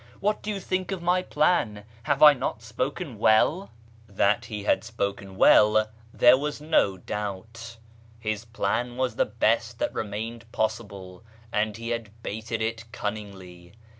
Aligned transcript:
What 0.19 0.41
do 0.41 0.49
you 0.49 0.59
think 0.59 0.91
of 0.91 1.03
my 1.03 1.21
plan? 1.21 1.83
Have 2.09 2.23
I 2.23 2.33
not 2.33 2.63
spoken 2.63 3.19
well?" 3.19 3.69
That 4.09 4.45
he 4.45 4.63
had 4.63 4.83
spoken 4.83 5.35
w^ell 5.37 5.89
there 6.11 6.39
was 6.39 6.59
no 6.59 6.97
doubt; 6.97 7.77
his 8.19 8.43
plan 8.43 8.97
was 8.97 9.15
the 9.15 9.27
best 9.27 9.77
that 9.77 9.93
remained 9.93 10.51
possible, 10.51 11.23
and 11.53 11.77
he 11.77 11.89
had 11.89 12.09
baited 12.23 12.63
it 12.63 12.91
cunningly. 12.91 13.73